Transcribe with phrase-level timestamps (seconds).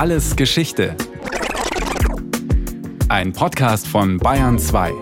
[0.00, 0.94] Alles Geschichte.
[3.08, 4.92] Ein Podcast von Bayern 2.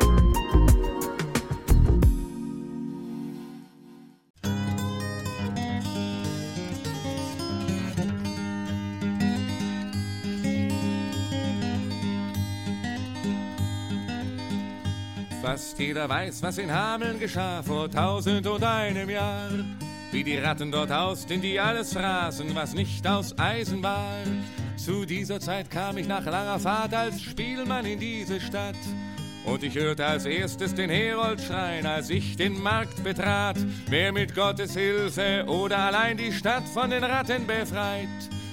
[15.42, 19.50] Fast jeder weiß, was in Hameln geschah vor tausend und einem Jahr.
[20.10, 24.22] Wie die Ratten dort hausten, die alles fraßen, was nicht aus Eisen war.
[24.76, 28.76] Zu dieser Zeit kam ich nach langer Fahrt als Spielmann in diese Stadt.
[29.44, 33.56] Und ich hörte als erstes den Herold schreien, als ich den Markt betrat.
[33.88, 38.08] Wer mit Gottes Hilfe oder allein die Stadt von den Ratten befreit,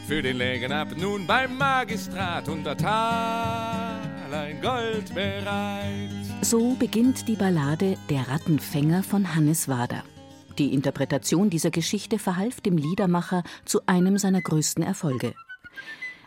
[0.07, 4.03] für den Lägen ab nun beim Magistrat unter Tal
[4.33, 6.09] ein Gold bereit.
[6.41, 10.03] So beginnt die Ballade Der Rattenfänger von Hannes Wader.
[10.57, 15.33] Die Interpretation dieser Geschichte verhalf dem Liedermacher zu einem seiner größten Erfolge.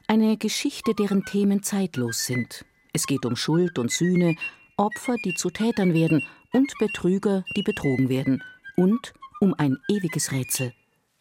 [0.09, 2.65] Eine Geschichte, deren Themen zeitlos sind.
[2.93, 4.37] Es geht um Schuld und Sühne,
[4.77, 8.41] Opfer, die zu Tätern werden und Betrüger, die betrogen werden.
[8.77, 10.73] Und um ein ewiges Rätsel.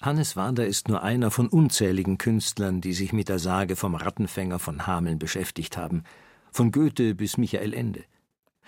[0.01, 4.59] Hannes Wader ist nur einer von unzähligen Künstlern, die sich mit der Sage vom Rattenfänger
[4.59, 6.03] von Hameln beschäftigt haben,
[6.51, 8.03] von Goethe bis Michael Ende.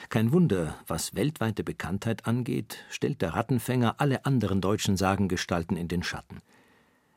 [0.10, 6.02] Kein Wunder, was weltweite Bekanntheit angeht, stellt der Rattenfänger alle anderen deutschen Sagengestalten in den
[6.02, 6.42] Schatten.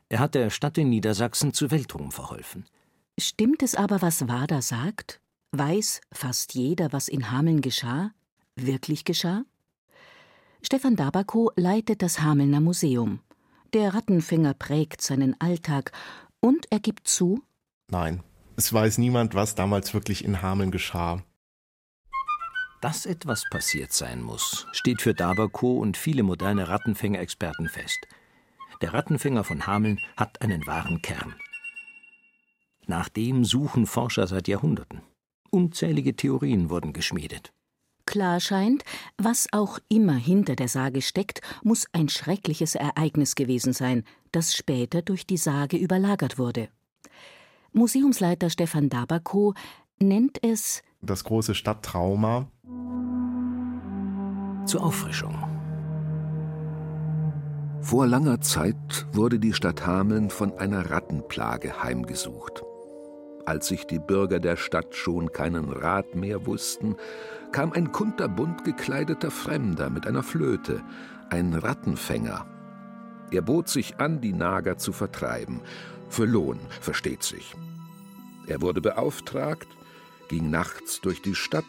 [0.09, 2.65] Er hat der Stadt in Niedersachsen zu Weltruhm verholfen.
[3.21, 5.21] Stimmt es aber, was Wader sagt?
[5.51, 8.13] Weiß fast jeder, was in Hameln geschah?
[8.55, 9.43] Wirklich geschah?
[10.63, 13.19] Stefan Dabako leitet das Hamelner Museum.
[13.73, 15.91] Der Rattenfänger prägt seinen Alltag
[16.39, 17.43] und er gibt zu:
[17.89, 18.23] Nein,
[18.55, 21.23] es weiß niemand, was damals wirklich in Hameln geschah.
[22.81, 27.99] Dass etwas passiert sein muss, steht für Dabako und viele moderne Rattenfänger-Experten fest.
[28.81, 31.35] Der Rattenfänger von Hameln hat einen wahren Kern.
[32.87, 35.01] Nach dem suchen Forscher seit Jahrhunderten.
[35.49, 37.53] Unzählige Theorien wurden geschmiedet.
[38.05, 38.83] Klar scheint,
[39.17, 45.01] was auch immer hinter der Sage steckt, muss ein schreckliches Ereignis gewesen sein, das später
[45.01, 46.69] durch die Sage überlagert wurde.
[47.73, 49.53] Museumsleiter Stefan Dabako
[49.99, 52.47] nennt es das große Stadttrauma.
[54.65, 55.35] Zur Auffrischung.
[57.81, 62.63] Vor langer Zeit wurde die Stadt Hameln von einer Rattenplage heimgesucht.
[63.45, 66.95] Als sich die Bürger der Stadt schon keinen Rat mehr wussten,
[67.51, 70.81] kam ein kunterbunt gekleideter Fremder mit einer Flöte,
[71.29, 72.45] ein Rattenfänger.
[73.31, 75.61] Er bot sich an, die Nager zu vertreiben.
[76.09, 77.55] Für Lohn, versteht sich.
[78.47, 79.67] Er wurde beauftragt,
[80.27, 81.65] ging nachts durch die Stadt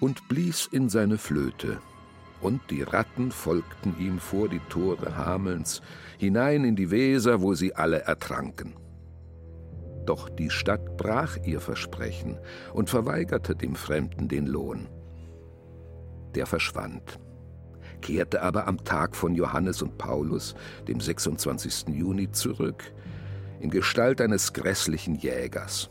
[0.00, 1.78] und blies in seine Flöte.
[2.40, 5.80] Und die Ratten folgten ihm vor die Tore Hamelns,
[6.18, 8.74] hinein in die Weser, wo sie alle ertranken.
[10.08, 12.38] Doch die Stadt brach ihr Versprechen
[12.72, 14.88] und verweigerte dem Fremden den Lohn.
[16.34, 17.20] Der verschwand,
[18.00, 20.54] kehrte aber am Tag von Johannes und Paulus,
[20.88, 21.88] dem 26.
[21.88, 22.84] Juni, zurück,
[23.60, 25.90] in Gestalt eines grässlichen Jägers.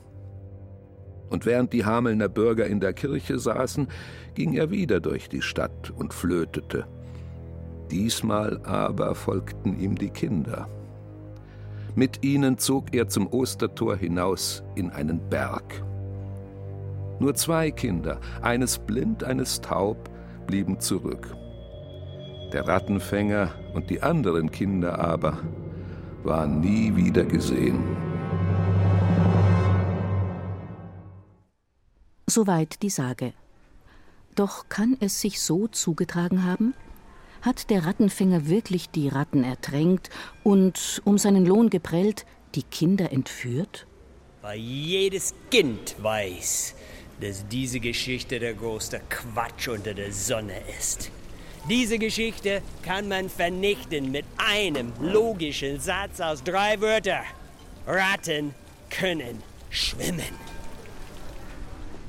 [1.29, 3.87] Und während die Hamelner Bürger in der Kirche saßen,
[4.33, 6.87] ging er wieder durch die Stadt und flötete.
[7.91, 10.67] Diesmal aber folgten ihm die Kinder.
[11.97, 15.83] Mit ihnen zog er zum Ostertor hinaus in einen Berg.
[17.17, 20.07] Nur zwei Kinder, eines blind, eines taub,
[20.45, 21.35] blieben zurück.
[22.53, 25.39] Der Rattenfänger und die anderen Kinder aber
[26.23, 27.83] waren nie wieder gesehen.
[32.27, 33.33] Soweit die Sage.
[34.35, 36.75] Doch kann es sich so zugetragen haben?
[37.47, 40.09] Hat der Rattenfänger wirklich die Ratten ertränkt
[40.43, 42.25] und um seinen Lohn geprellt
[42.55, 43.87] die Kinder entführt?
[44.41, 46.75] Weil jedes Kind weiß,
[47.21, 51.09] dass diese Geschichte der größte Quatsch unter der Sonne ist.
[51.69, 57.23] Diese Geschichte kann man vernichten mit einem logischen Satz aus drei Wörtern.
[57.85, 58.53] Ratten
[58.89, 60.56] können schwimmen.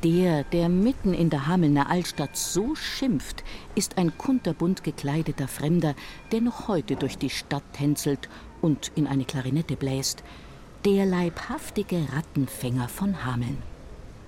[0.04, 3.42] Der, der mitten in der Hamelner Altstadt so schimpft,
[3.74, 5.96] ist ein kunterbunt gekleideter Fremder,
[6.30, 8.28] der noch heute durch die Stadt tänzelt
[8.60, 10.22] und in eine Klarinette bläst.
[10.84, 13.58] Der leibhaftige Rattenfänger von Hameln.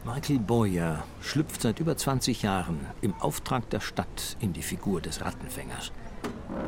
[0.04, 5.20] Michael Boyer schlüpft seit über 20 Jahren im Auftrag der Stadt in die Figur des
[5.20, 5.92] Rattenfängers.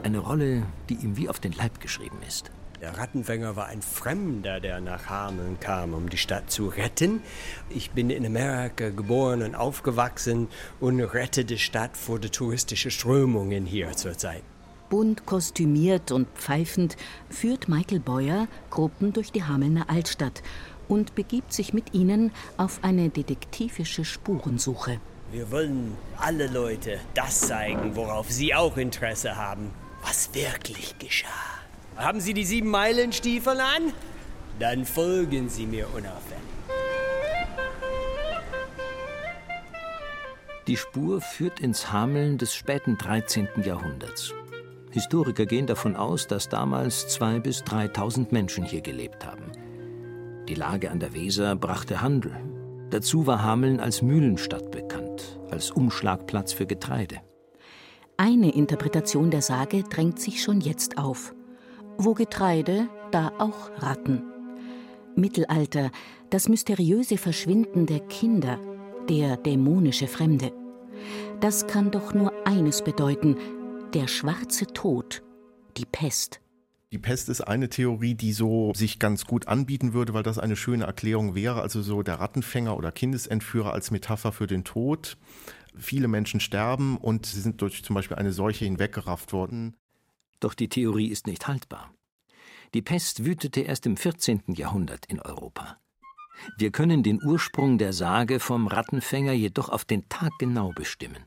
[0.05, 2.53] Eine Rolle, die ihm wie auf den Leib geschrieben ist.
[2.83, 7.23] Der Rattenfänger war ein Fremder, der nach Hameln kam, um die Stadt zu retten.
[7.71, 10.49] Ich bin in Amerika geboren und aufgewachsen
[10.81, 14.43] und rette die Stadt vor den touristischen Strömungen hier zurzeit.
[14.91, 16.97] Bunt kostümiert und pfeifend
[17.31, 20.43] führt Michael Boyer Gruppen durch die Hamelner Altstadt
[20.89, 24.99] und begibt sich mit ihnen auf eine detektivische Spurensuche.
[25.31, 29.71] Wir wollen alle Leute das zeigen, worauf sie auch Interesse haben.
[30.03, 31.52] Was wirklich geschah.
[31.97, 33.93] Haben Sie die sieben Meilen Stiefel an?
[34.59, 36.43] Dann folgen Sie mir unauffällig.
[40.69, 43.49] Die Spur führt ins Hameln des späten 13.
[43.65, 44.33] Jahrhunderts.
[44.93, 49.51] Historiker gehen davon aus, dass damals 2.000 bis 3.000 Menschen hier gelebt haben.
[50.49, 52.37] Die Lage an der Weser brachte Handel.
[52.91, 57.21] Dazu war Hameln als Mühlenstadt bekannt, als Umschlagplatz für Getreide.
[58.17, 61.35] Eine Interpretation der Sage drängt sich schon jetzt auf.
[61.99, 64.23] Wo Getreide, da auch Ratten.
[65.15, 65.91] Mittelalter,
[66.31, 68.59] das mysteriöse Verschwinden der Kinder,
[69.09, 70.53] der dämonische Fremde.
[71.41, 73.37] Das kann doch nur eines bedeuten,
[73.95, 75.23] der schwarze Tod,
[75.77, 76.41] die Pest.
[76.93, 80.57] Die Pest ist eine Theorie, die so sich ganz gut anbieten würde, weil das eine
[80.57, 81.63] schöne Erklärung wäre.
[81.63, 85.17] Also so der Rattenfänger oder Kindesentführer als Metapher für den Tod.
[85.75, 89.75] Viele Menschen sterben und sie sind durch zum Beispiel eine Seuche hinweggerafft worden.
[90.43, 91.95] Doch die Theorie ist nicht haltbar.
[92.75, 94.43] Die Pest wütete erst im 14.
[94.49, 95.79] Jahrhundert in Europa.
[96.59, 101.23] Wir können den Ursprung der Sage vom Rattenfänger jedoch auf den Tag genau bestimmen.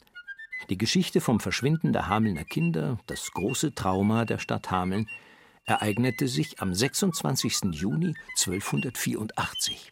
[0.70, 5.08] Die Geschichte vom Verschwinden der Hamelner Kinder, das große Trauma der Stadt Hameln,
[5.64, 7.72] ereignete sich am 26.
[7.72, 9.92] Juni 1284.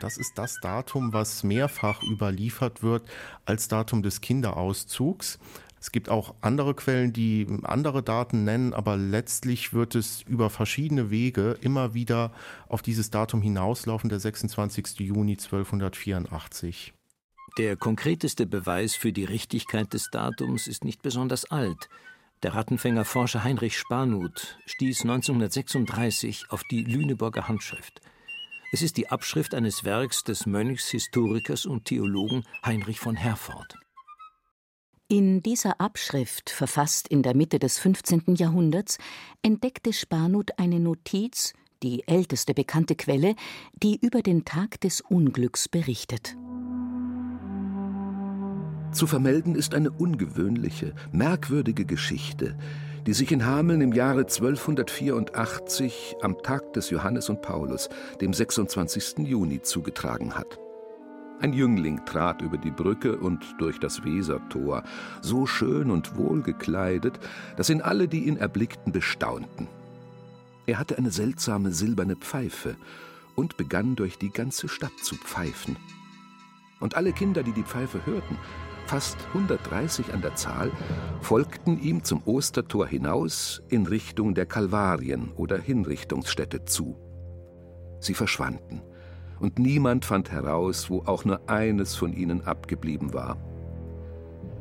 [0.00, 3.10] Das ist das Datum, was mehrfach überliefert wird
[3.46, 5.40] als Datum des Kinderauszugs.
[5.80, 11.10] Es gibt auch andere Quellen, die andere Daten nennen, aber letztlich wird es über verschiedene
[11.10, 12.32] Wege immer wieder
[12.68, 15.00] auf dieses Datum hinauslaufen, der 26.
[15.00, 16.92] Juni 1284.
[17.56, 21.88] Der konkreteste Beweis für die Richtigkeit des Datums ist nicht besonders alt.
[22.42, 28.02] Der Rattenfängerforscher Heinrich Spanut stieß 1936 auf die Lüneburger Handschrift.
[28.72, 33.79] Es ist die Abschrift eines Werks des Mönchs, Historikers und Theologen Heinrich von Herford.
[35.12, 38.36] In dieser Abschrift, verfasst in der Mitte des 15.
[38.36, 38.96] Jahrhunderts,
[39.42, 41.52] entdeckte Spanut eine Notiz,
[41.82, 43.34] die älteste bekannte Quelle,
[43.82, 46.36] die über den Tag des Unglücks berichtet.
[48.92, 52.56] Zu vermelden ist eine ungewöhnliche, merkwürdige Geschichte,
[53.04, 57.88] die sich in Hameln im Jahre 1284 am Tag des Johannes und Paulus,
[58.20, 59.26] dem 26.
[59.26, 60.60] Juni, zugetragen hat.
[61.40, 64.82] Ein Jüngling trat über die Brücke und durch das Wesertor,
[65.22, 67.18] so schön und wohlgekleidet,
[67.56, 69.66] dass ihn alle, die ihn erblickten, bestaunten.
[70.66, 72.76] Er hatte eine seltsame silberne Pfeife
[73.36, 75.78] und begann durch die ganze Stadt zu pfeifen.
[76.78, 78.36] Und alle Kinder, die die Pfeife hörten,
[78.84, 80.70] fast 130 an der Zahl,
[81.22, 86.98] folgten ihm zum Ostertor hinaus in Richtung der Kalvarien oder Hinrichtungsstätte zu.
[87.98, 88.82] Sie verschwanden
[89.40, 93.36] und niemand fand heraus, wo auch nur eines von ihnen abgeblieben war.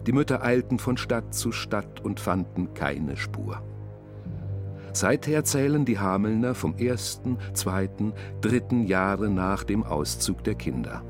[0.07, 3.61] Die Mütter eilten von Stadt zu Stadt und fanden keine Spur.
[4.93, 11.03] Seither zählen die Hamelner vom ersten, zweiten, dritten Jahre nach dem Auszug der Kinder.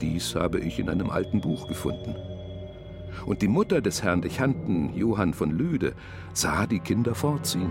[0.00, 2.14] Dies habe ich in einem alten Buch gefunden.
[3.26, 5.94] Und die Mutter des Herrn Dechanten, Johann von Lüde,
[6.32, 7.70] sah die Kinder fortziehen.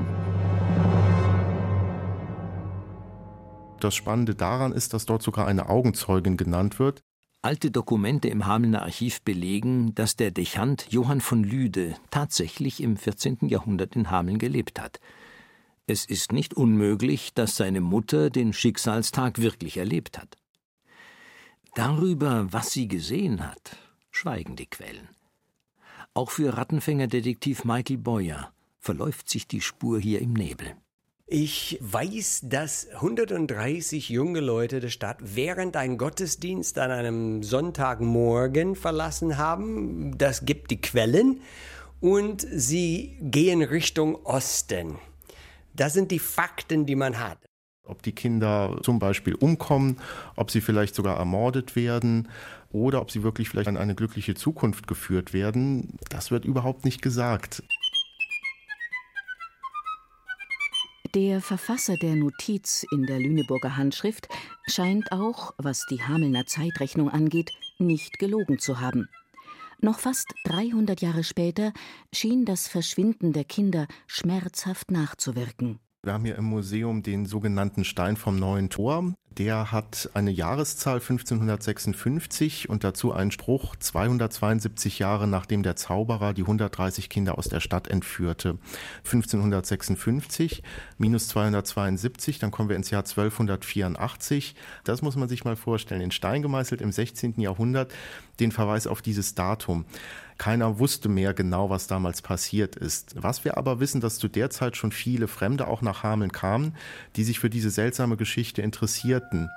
[3.80, 7.02] Das Spannende daran ist, dass dort sogar eine Augenzeugin genannt wird.
[7.42, 13.48] Alte Dokumente im Hamelner Archiv belegen, dass der Dechant Johann von Lüde tatsächlich im 14.
[13.48, 15.00] Jahrhundert in Hameln gelebt hat.
[15.88, 20.36] Es ist nicht unmöglich, dass seine Mutter den Schicksalstag wirklich erlebt hat.
[21.76, 23.78] Darüber, was sie gesehen hat,
[24.12, 25.08] schweigen die Quellen.
[26.14, 30.76] Auch für Rattenfängerdetektiv Michael Boyer verläuft sich die Spur hier im Nebel.
[31.32, 39.38] Ich weiß, dass 130 junge Leute der Stadt während ein Gottesdienst an einem Sonntagmorgen verlassen
[39.38, 40.18] haben.
[40.18, 41.42] Das gibt die Quellen.
[42.02, 44.96] Und sie gehen Richtung Osten.
[45.76, 47.38] Das sind die Fakten, die man hat.
[47.86, 49.98] Ob die Kinder zum Beispiel umkommen,
[50.36, 52.28] ob sie vielleicht sogar ermordet werden
[52.72, 57.04] oder ob sie wirklich vielleicht an eine glückliche Zukunft geführt werden, das wird überhaupt nicht
[57.04, 57.62] gesagt.
[61.16, 64.28] Der Verfasser der Notiz in der Lüneburger Handschrift
[64.68, 69.10] scheint auch, was die Hamelner Zeitrechnung angeht, nicht gelogen zu haben.
[69.82, 71.74] Noch fast 300 Jahre später
[72.14, 75.80] schien das Verschwinden der Kinder schmerzhaft nachzuwirken.
[76.04, 79.16] Wir haben hier im Museum den sogenannten Stein vom neuen Tor.
[79.38, 86.42] Der hat eine Jahreszahl 1556 und dazu einen Spruch 272 Jahre nachdem der Zauberer die
[86.42, 88.58] 130 Kinder aus der Stadt entführte.
[89.06, 90.64] 1556
[90.98, 94.56] minus 272, dann kommen wir ins Jahr 1284.
[94.84, 96.02] Das muss man sich mal vorstellen.
[96.02, 97.40] In Stein gemeißelt im 16.
[97.40, 97.94] Jahrhundert
[98.40, 99.86] den Verweis auf dieses Datum.
[100.40, 103.14] Keiner wusste mehr genau, was damals passiert ist.
[103.22, 106.76] Was wir aber wissen, dass zu der Zeit schon viele Fremde auch nach Hameln kamen,
[107.18, 109.52] die sich für diese seltsame Geschichte interessierten.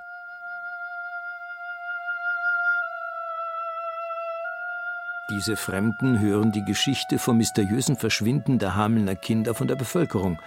[5.30, 10.40] Diese Fremden hören die Geschichte vom mysteriösen Verschwinden der Hamelner Kinder von der Bevölkerung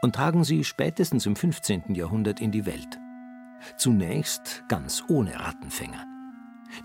[0.00, 1.94] und tragen sie spätestens im 15.
[1.94, 2.98] Jahrhundert in die Welt.
[3.76, 6.11] Zunächst ganz ohne Rattenfänger.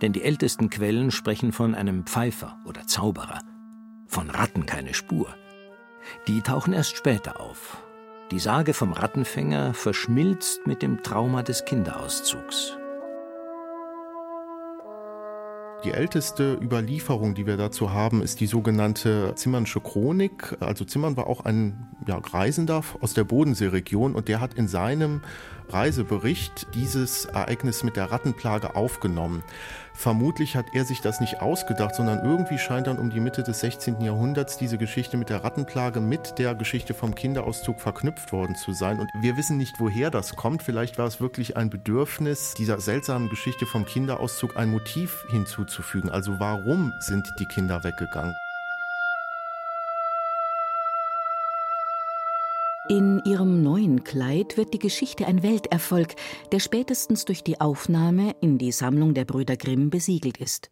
[0.02, 3.42] Denn die ältesten Quellen sprechen von einem Pfeifer oder Zauberer.
[4.08, 5.36] Von Ratten keine Spur.
[6.28, 7.78] Die tauchen erst später auf.
[8.32, 12.78] Die Sage vom Rattenfänger verschmilzt mit dem Trauma des Kinderauszugs.
[15.84, 20.58] Die älteste Überlieferung, die wir dazu haben, ist die sogenannte Zimmernsche Chronik.
[20.60, 25.22] Also Zimmern war auch ein ja, Reisender aus der Bodenseeregion und der hat in seinem
[25.70, 29.44] Reisebericht dieses Ereignis mit der Rattenplage aufgenommen.
[29.94, 33.62] Vermutlich hat er sich das nicht ausgedacht, sondern irgendwie scheint dann um die Mitte des
[33.62, 34.00] 16.
[34.02, 39.00] Jahrhunderts diese Geschichte mit der Rattenplage mit der Geschichte vom Kinderauszug verknüpft worden zu sein.
[39.00, 40.62] Und wir wissen nicht, woher das kommt.
[40.64, 46.10] Vielleicht war es wirklich ein Bedürfnis, dieser seltsamen Geschichte vom Kinderauszug ein Motiv hinzuzufügen.
[46.10, 48.36] Also warum sind die Kinder weggegangen?
[52.90, 56.16] In ihrem neuen Kleid wird die Geschichte ein Welterfolg,
[56.54, 60.72] der spätestens durch die Aufnahme in die Sammlung der Brüder Grimm besiegelt ist.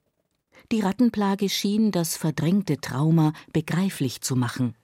[0.71, 4.75] Die Rattenplage schien das verdrängte Trauma begreiflich zu machen.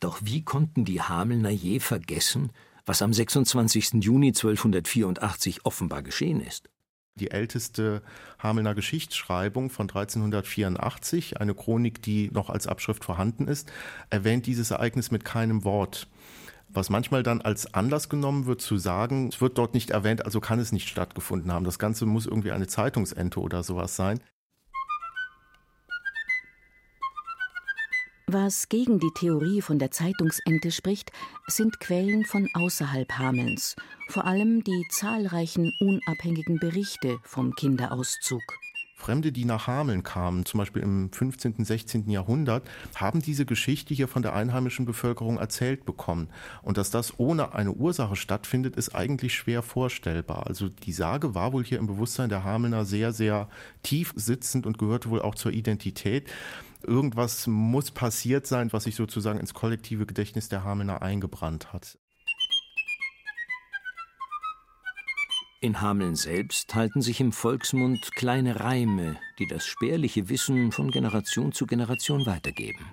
[0.00, 2.52] Doch wie konnten die Hamelner je vergessen,
[2.84, 4.04] was am 26.
[4.04, 6.68] Juni 1284 offenbar geschehen ist?
[7.14, 8.02] Die älteste
[8.38, 13.72] Hamelner Geschichtsschreibung von 1384, eine Chronik, die noch als Abschrift vorhanden ist,
[14.10, 16.08] erwähnt dieses Ereignis mit keinem Wort
[16.68, 20.40] was manchmal dann als Anlass genommen wird, zu sagen, es wird dort nicht erwähnt, also
[20.40, 21.64] kann es nicht stattgefunden haben.
[21.64, 24.20] Das Ganze muss irgendwie eine Zeitungsente oder sowas sein.
[28.28, 31.12] Was gegen die Theorie von der Zeitungsente spricht,
[31.46, 33.76] sind Quellen von außerhalb Hamelns,
[34.08, 38.42] vor allem die zahlreichen unabhängigen Berichte vom Kinderauszug.
[38.98, 42.08] Fremde, die nach Hameln kamen, zum Beispiel im 15., 16.
[42.08, 46.28] Jahrhundert, haben diese Geschichte hier von der einheimischen Bevölkerung erzählt bekommen.
[46.62, 50.46] Und dass das ohne eine Ursache stattfindet, ist eigentlich schwer vorstellbar.
[50.46, 53.50] Also die Sage war wohl hier im Bewusstsein der Hamelner sehr, sehr
[53.82, 56.28] tief sitzend und gehörte wohl auch zur Identität.
[56.82, 61.98] Irgendwas muss passiert sein, was sich sozusagen ins kollektive Gedächtnis der Hamelner eingebrannt hat.
[65.66, 71.50] In Hameln selbst halten sich im Volksmund kleine Reime, die das spärliche Wissen von Generation
[71.50, 72.86] zu Generation weitergeben.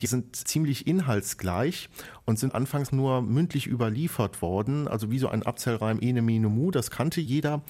[0.00, 1.90] Die sind ziemlich inhaltsgleich
[2.24, 6.70] und sind anfangs nur mündlich überliefert worden, also wie so ein Abzellreim Ene Mene Mu,
[6.70, 7.62] das kannte jeder.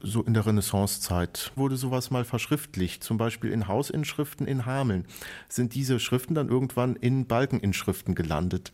[0.00, 5.06] So in der Renaissancezeit wurde sowas mal verschriftlicht, zum Beispiel in Hausinschriften in Hameln
[5.50, 8.72] sind diese Schriften dann irgendwann in Balkeninschriften gelandet.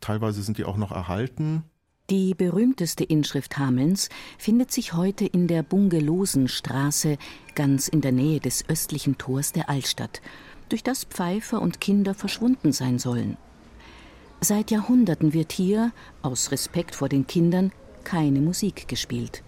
[0.00, 1.62] Teilweise sind die auch noch erhalten.
[2.08, 7.18] Die berühmteste Inschrift Hamelns findet sich heute in der Bungelosenstraße,
[7.56, 10.22] ganz in der Nähe des östlichen Tors der Altstadt,
[10.68, 13.36] durch das Pfeifer und Kinder verschwunden sein sollen.
[14.40, 15.90] Seit Jahrhunderten wird hier,
[16.22, 17.72] aus Respekt vor den Kindern,
[18.04, 19.42] keine Musik gespielt.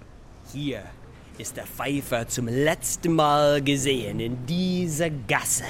[0.53, 0.83] Hier
[1.39, 5.63] ist der Pfeifer zum letzten Mal gesehen in dieser Gasse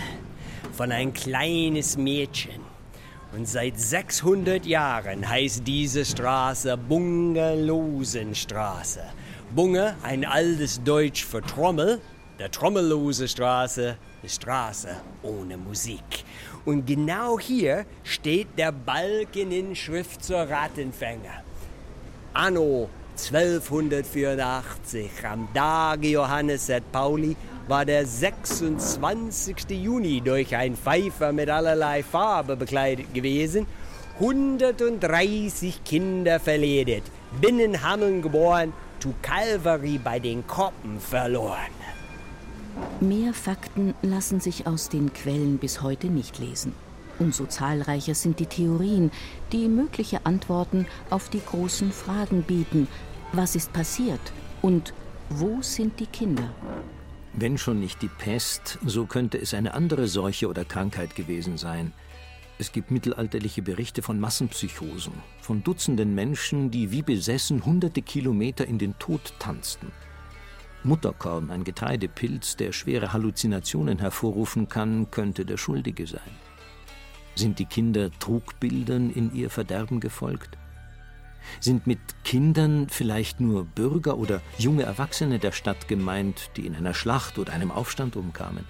[0.73, 2.68] von ein kleines Mädchen
[3.33, 9.03] und seit 600 Jahren heißt diese Straße Bungelosenstraße.
[9.55, 12.01] Bunge, ein altes Deutsch für Trommel.
[12.39, 14.89] Der trommellose Straße, eine Straße
[15.23, 16.25] ohne Musik.
[16.65, 21.43] Und genau hier steht der Balken in Schrift zur Rattenfänger.
[22.33, 26.93] Anno 1284, am Tag Johannes St.
[26.93, 27.35] Pauli,
[27.69, 29.71] war der 26.
[29.71, 33.67] Juni durch ein Pfeifer mit allerlei Farbe bekleidet gewesen.
[34.19, 37.05] 130 Kinder verledet,
[37.41, 41.57] binnen Hammeln geboren, zu Calvary bei den Koppen verloren.
[43.01, 46.73] Mehr Fakten lassen sich aus den Quellen bis heute nicht lesen.
[47.19, 49.11] Umso zahlreicher sind die Theorien,
[49.53, 52.89] die mögliche Antworten auf die großen Fragen bieten.
[53.33, 54.21] Was ist passiert?
[54.63, 54.95] Und
[55.29, 56.51] wo sind die Kinder?
[57.41, 61.93] Wenn schon nicht die Pest, so könnte es eine andere Seuche oder Krankheit gewesen sein.
[62.59, 68.79] Es gibt mittelalterliche Berichte von Massenpsychosen, von Dutzenden Menschen, die wie besessen hunderte Kilometer in
[68.79, 69.93] den Tod tanzten.
[70.83, 76.35] Mutterkorn, ein Getreidepilz, der schwere Halluzinationen hervorrufen kann, könnte der Schuldige sein.
[77.37, 80.59] Sind die Kinder Trugbildern in ihr Verderben gefolgt?
[81.61, 86.95] Sind mit Kindern vielleicht nur Bürger oder junge Erwachsene der Stadt gemeint, die in einer
[86.95, 88.65] Schlacht oder einem Aufstand umkamen?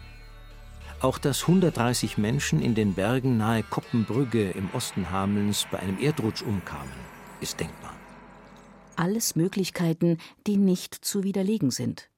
[1.00, 6.42] Auch dass 130 Menschen in den Bergen nahe Koppenbrügge im Osten Hamelns bei einem Erdrutsch
[6.42, 6.92] umkamen,
[7.40, 7.94] ist denkbar.
[8.96, 12.10] Alles Möglichkeiten, die nicht zu widerlegen sind.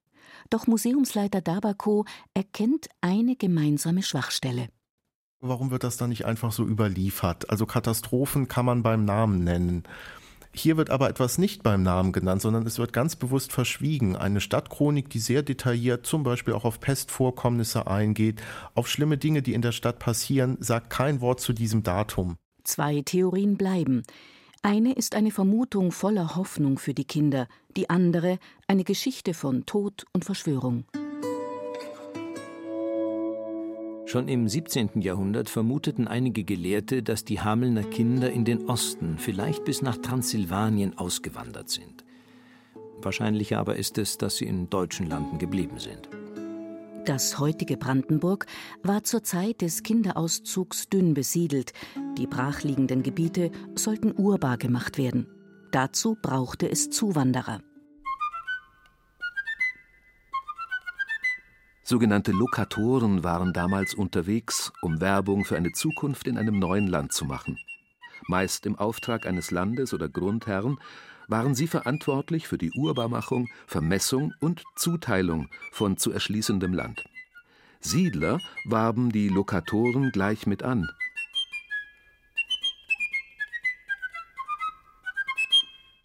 [0.48, 4.68] Doch Museumsleiter Dabako erkennt eine gemeinsame Schwachstelle.
[5.40, 7.50] Warum wird das dann nicht einfach so überliefert?
[7.50, 9.84] Also Katastrophen kann man beim Namen nennen.
[10.52, 14.16] Hier wird aber etwas nicht beim Namen genannt, sondern es wird ganz bewusst verschwiegen.
[14.16, 18.42] Eine Stadtchronik, die sehr detailliert zum Beispiel auch auf Pestvorkommnisse eingeht,
[18.74, 22.36] auf schlimme Dinge, die in der Stadt passieren, sagt kein Wort zu diesem Datum.
[22.64, 24.02] Zwei Theorien bleiben.
[24.62, 30.04] Eine ist eine Vermutung voller Hoffnung für die Kinder, die andere eine Geschichte von Tod
[30.12, 30.84] und Verschwörung.
[34.10, 35.02] Schon im 17.
[35.02, 40.98] Jahrhundert vermuteten einige Gelehrte, dass die Hamelner Kinder in den Osten, vielleicht bis nach Transsilvanien,
[40.98, 42.04] ausgewandert sind.
[43.00, 46.08] Wahrscheinlicher aber ist es, dass sie in deutschen Landen geblieben sind.
[47.04, 48.46] Das heutige Brandenburg
[48.82, 51.72] war zur Zeit des Kinderauszugs dünn besiedelt.
[52.18, 55.28] Die brachliegenden Gebiete sollten urbar gemacht werden.
[55.70, 57.60] Dazu brauchte es Zuwanderer.
[61.90, 67.24] Sogenannte Lokatoren waren damals unterwegs, um Werbung für eine Zukunft in einem neuen Land zu
[67.24, 67.58] machen.
[68.28, 70.78] Meist im Auftrag eines Landes oder Grundherrn
[71.26, 77.02] waren sie verantwortlich für die Urbarmachung, Vermessung und Zuteilung von zu erschließendem Land.
[77.80, 80.88] Siedler warben die Lokatoren gleich mit an,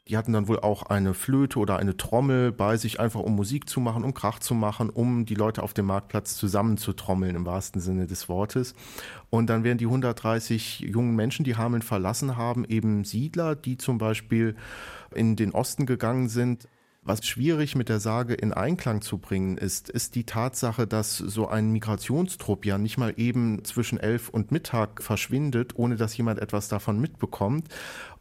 [0.07, 3.67] Die hatten dann wohl auch eine Flöte oder eine Trommel bei sich, einfach um Musik
[3.67, 7.81] zu machen, um Krach zu machen, um die Leute auf dem Marktplatz zusammenzutrommeln, im wahrsten
[7.81, 8.75] Sinne des Wortes.
[9.31, 13.97] Und dann werden die 130 jungen Menschen, die Hameln verlassen haben, eben Siedler, die zum
[13.97, 14.55] Beispiel
[15.15, 16.67] in den Osten gegangen sind,
[17.05, 21.47] was schwierig mit der Sage in Einklang zu bringen ist, ist die Tatsache, dass so
[21.47, 26.67] ein Migrationstrupp ja nicht mal eben zwischen elf und Mittag verschwindet, ohne dass jemand etwas
[26.67, 27.67] davon mitbekommt.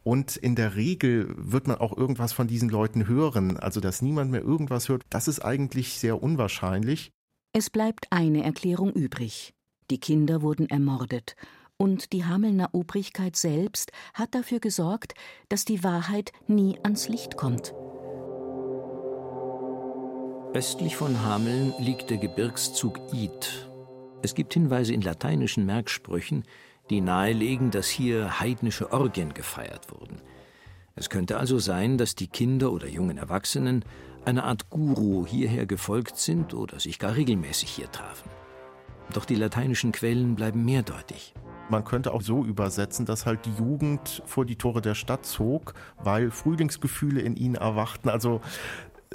[0.02, 3.56] Und in der Regel wird man auch irgendwas von diesen Leuten hören.
[3.56, 7.10] Also, dass niemand mehr irgendwas hört, das ist eigentlich sehr unwahrscheinlich.
[7.54, 9.54] Es bleibt eine Erklärung übrig.
[9.90, 11.36] Die Kinder wurden ermordet.
[11.78, 15.14] Und die Hamelner Obrigkeit selbst hat dafür gesorgt,
[15.48, 17.72] dass die Wahrheit nie ans Licht kommt.
[20.54, 23.68] Östlich von Hameln liegt der Gebirgszug Id.
[24.22, 26.44] Es gibt Hinweise in lateinischen Merksprüchen,
[26.90, 30.22] die nahelegen, dass hier heidnische Orgien gefeiert wurden.
[30.94, 33.84] Es könnte also sein, dass die Kinder oder jungen Erwachsenen
[34.24, 38.30] einer Art Guru hierher gefolgt sind oder sich gar regelmäßig hier trafen.
[39.12, 41.34] Doch die lateinischen Quellen bleiben mehrdeutig.
[41.68, 45.74] Man könnte auch so übersetzen, dass halt die Jugend vor die Tore der Stadt zog,
[45.98, 48.08] weil Frühlingsgefühle in ihnen erwachten.
[48.08, 48.40] Also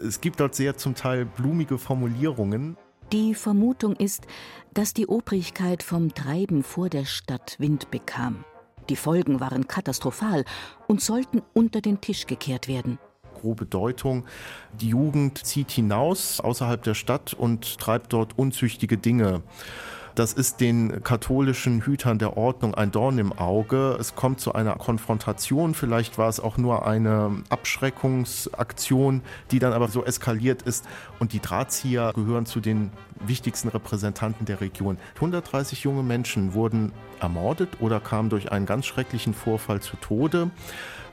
[0.03, 2.77] es gibt dort sehr zum Teil blumige Formulierungen.
[3.12, 4.27] Die Vermutung ist,
[4.73, 8.43] dass die Obrigkeit vom Treiben vor der Stadt Wind bekam.
[8.89, 10.45] Die Folgen waren katastrophal
[10.88, 12.99] und sollten unter den Tisch gekehrt werden
[13.39, 14.25] grobe Deutung.
[14.79, 19.41] Die Jugend zieht hinaus außerhalb der Stadt und treibt dort unzüchtige Dinge.
[20.19, 23.95] Das ist den katholischen Hütern der Ordnung ein Dorn im Auge.
[23.97, 25.73] Es kommt zu einer Konfrontation.
[25.73, 30.86] Vielleicht war es auch nur eine Abschreckungsaktion, die dann aber so eskaliert ist.
[31.19, 32.91] Und die Drahtzieher gehören zu den
[33.25, 34.97] wichtigsten Repräsentanten der Region.
[35.15, 40.51] 130 junge Menschen wurden ermordet oder kamen durch einen ganz schrecklichen Vorfall zu Tode.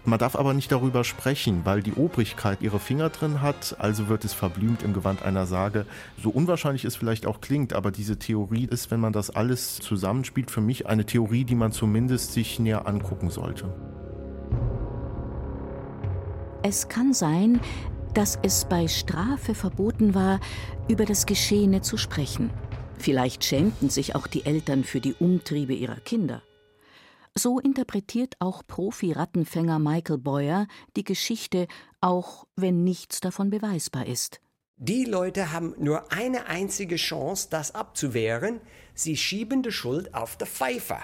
[0.07, 4.25] Man darf aber nicht darüber sprechen, weil die Obrigkeit ihre Finger drin hat, also wird
[4.25, 5.85] es verblümt im Gewand einer Sage.
[6.23, 10.53] So unwahrscheinlich es vielleicht auch klingt, aber diese Theorie ist, wenn man das alles zusammenspielt,
[10.53, 13.75] für mich eine Theorie, die man zumindest sich näher angucken sollte.
[16.63, 17.61] Es kann sein,
[18.15, 20.39] dass es bei Strafe verboten war,
[20.89, 22.51] über das Geschehene zu sprechen.
[22.97, 26.43] Vielleicht schämten sich auch die Eltern für die Umtriebe ihrer Kinder.
[27.39, 31.69] So interpretiert auch Profi-Rattenfänger Michael Boyer die Geschichte,
[32.01, 34.41] auch wenn nichts davon beweisbar ist.
[34.79, 38.61] Die Leute haben nur eine einzige Chance, das abzuwehren.
[38.95, 41.01] Sie schieben die Schuld auf den Pfeifer.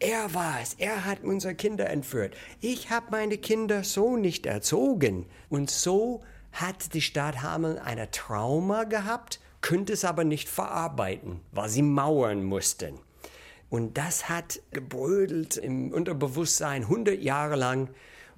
[0.00, 2.36] Er war es, er hat unsere Kinder entführt.
[2.60, 5.26] Ich habe meine Kinder so nicht erzogen.
[5.48, 11.68] Und so hat die Stadt Hameln ein Trauma gehabt, könnte es aber nicht verarbeiten, weil
[11.68, 12.98] sie mauern mussten.
[13.68, 17.88] Und das hat gebrödelt im Unterbewusstsein 100 Jahre lang,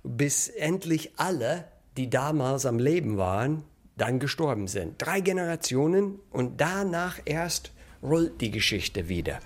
[0.02, 1.64] bis endlich alle,
[1.96, 3.64] die damals am Leben waren,
[3.96, 4.94] dann gestorben sind.
[4.98, 9.40] Drei Generationen und danach erst rollt die Geschichte wieder.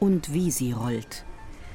[0.00, 1.24] Und wie sie rollt.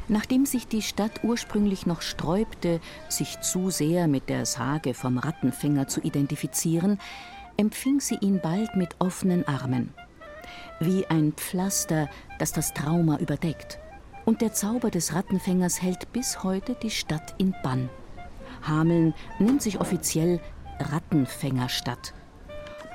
[0.08, 5.88] Nachdem sich die Stadt ursprünglich noch sträubte, sich zu sehr mit der Sage vom Rattenfänger
[5.88, 7.00] zu identifizieren,
[7.58, 9.94] empfing sie ihn bald mit offenen Armen.
[10.80, 12.10] Wie ein Pflaster,
[12.40, 13.80] das das Trauma überdeckt.
[14.26, 17.90] Und der Zauber des Rattenfängers hält bis heute die Stadt in Bann.
[18.62, 20.40] Hameln nennt sich offiziell
[20.80, 22.14] Rattenfängerstadt.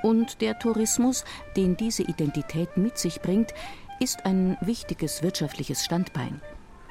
[0.02, 1.24] Und der Tourismus,
[1.56, 3.52] den diese Identität mit sich bringt,
[3.98, 6.40] ist ein wichtiges wirtschaftliches Standbein.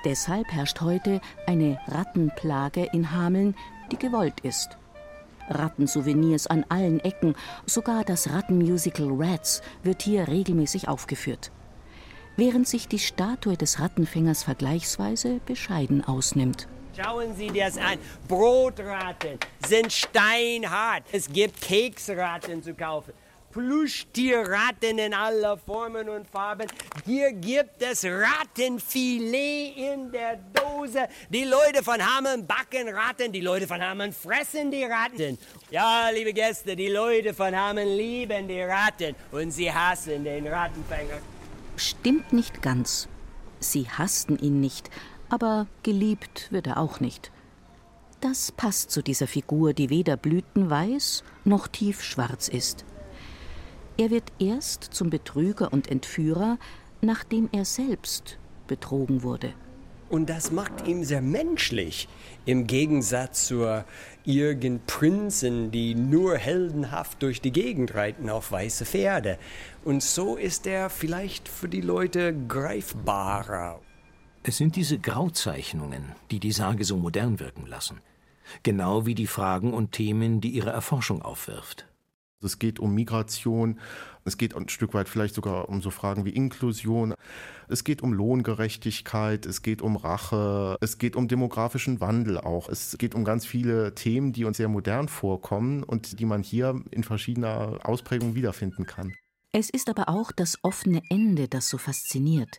[0.04, 3.56] Deshalb herrscht heute eine Rattenplage in Hameln,
[3.92, 4.78] die gewollt ist.
[5.50, 11.52] Rattensouvenirs an allen Ecken, sogar das Rattenmusical Rats wird hier regelmäßig aufgeführt.
[12.38, 16.68] Während sich die Statue des Rattenfängers vergleichsweise bescheiden ausnimmt.
[16.96, 17.98] Schauen Sie das an.
[18.28, 21.04] Brotratten sind steinhart.
[21.12, 23.14] Es gibt Keksratten zu kaufen.
[23.56, 26.68] Plüschtierratten in aller Formen und Farben.
[27.06, 31.08] Hier gibt es Rattenfilet in der Dose.
[31.30, 35.38] Die Leute von Hameln backen Ratten, die Leute von Hameln fressen die Ratten.
[35.72, 41.20] Ja, liebe Gäste, die Leute von Hameln lieben die Ratten und sie hassen den Rattenfänger.
[41.78, 43.08] Stimmt nicht ganz.
[43.62, 44.90] Sie hassten ihn nicht,
[45.30, 47.32] aber geliebt wird er auch nicht.
[48.20, 52.84] Das passt zu dieser Figur, die weder blütenweiß noch tiefschwarz ist.
[53.98, 56.58] Er wird erst zum Betrüger und Entführer,
[57.02, 59.54] nachdem er selbst betrogen wurde.
[60.10, 62.08] Und das macht ihn sehr menschlich,
[62.46, 63.86] im Gegensatz zur
[64.24, 69.40] Irgen Prinzen, die nur heldenhaft durch die Gegend reiten auf weiße Pferde.
[69.84, 73.80] Und so ist er vielleicht für die Leute greifbarer.
[74.44, 78.00] Es sind diese Grauzeichnungen, die die Sage so modern wirken lassen.
[78.62, 81.88] Genau wie die Fragen und Themen, die ihre Erforschung aufwirft.
[82.46, 83.80] Es geht um Migration,
[84.24, 87.14] es geht ein Stück weit vielleicht sogar um so Fragen wie Inklusion,
[87.68, 92.70] es geht um Lohngerechtigkeit, es geht um Rache, es geht um demografischen Wandel auch.
[92.70, 96.82] Es geht um ganz viele Themen, die uns sehr modern vorkommen und die man hier
[96.92, 99.14] in verschiedener Ausprägung wiederfinden kann.
[99.52, 102.58] Es ist aber auch das offene Ende, das so fasziniert.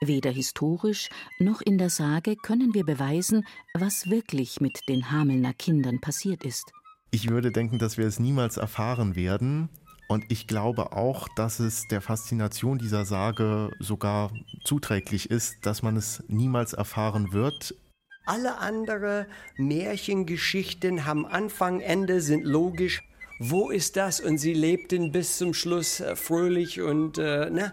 [0.00, 6.00] Weder historisch noch in der Sage können wir beweisen, was wirklich mit den Hamelner Kindern
[6.00, 6.72] passiert ist.
[7.10, 9.68] Ich würde denken, dass wir es niemals erfahren werden.
[10.08, 14.32] Und ich glaube auch, dass es der Faszination dieser Sage sogar
[14.64, 17.74] zuträglich ist, dass man es niemals erfahren wird.
[18.24, 23.02] Alle anderen Märchengeschichten haben Anfang, Ende, sind logisch.
[23.38, 24.20] Wo ist das?
[24.20, 27.72] Und sie lebten bis zum Schluss äh, fröhlich und, äh, na,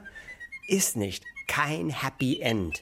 [0.67, 1.23] ist nicht.
[1.47, 2.79] Kein Happy End.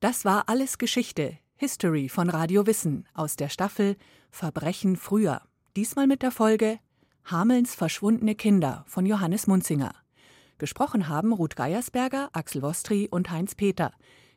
[0.00, 3.96] Das war alles Geschichte History von Radio Wissen aus der Staffel
[4.30, 5.40] Verbrechen früher.
[5.74, 6.78] Diesmal mit der Folge
[7.24, 9.94] Hamelns verschwundene Kinder von Johannes Munzinger.
[10.58, 13.92] Gesprochen haben Ruth Geiersberger, Axel Wostri und Heinz Peter.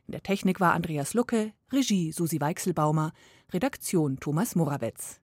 [0.06, 3.12] In der Technik war Andreas Lucke, Regie Susi Weichselbaumer,
[3.52, 5.20] Redaktion Thomas Morawetz.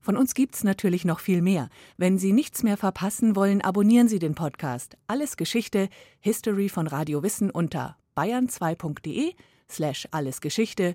[0.00, 1.70] Von uns gibt's natürlich noch viel mehr.
[1.96, 5.88] Wenn Sie nichts mehr verpassen wollen, abonnieren Sie den Podcast Alles Geschichte,
[6.20, 9.34] History von Radio Wissen unter bayern2.de
[9.68, 10.94] slash allesgeschichte